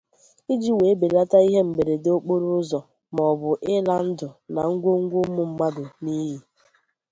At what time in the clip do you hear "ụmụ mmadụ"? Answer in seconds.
5.25-5.83